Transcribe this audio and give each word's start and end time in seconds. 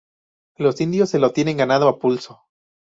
Los 0.57 0.81
indios 0.81 1.11
se 1.11 1.19
lo 1.19 1.31
tiene 1.31 1.53
ganado 1.53 1.87
a 1.87 1.99
pulso 1.99 2.41